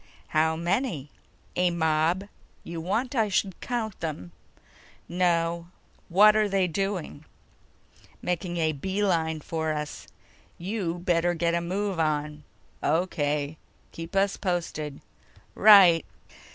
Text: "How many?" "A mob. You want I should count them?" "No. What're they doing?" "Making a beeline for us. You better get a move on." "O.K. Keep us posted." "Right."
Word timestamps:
"How 0.29 0.55
many?" 0.55 1.11
"A 1.55 1.69
mob. 1.69 2.27
You 2.63 2.81
want 2.81 3.13
I 3.13 3.29
should 3.29 3.59
count 3.61 3.99
them?" 3.99 4.31
"No. 5.07 5.67
What're 6.09 6.49
they 6.49 6.65
doing?" 6.65 7.23
"Making 8.19 8.57
a 8.57 8.71
beeline 8.71 9.41
for 9.41 9.71
us. 9.73 10.07
You 10.57 10.97
better 10.97 11.35
get 11.35 11.53
a 11.53 11.61
move 11.61 11.99
on." 11.99 12.43
"O.K. 12.81 13.57
Keep 13.91 14.15
us 14.15 14.37
posted." 14.37 15.01
"Right." 15.53 16.03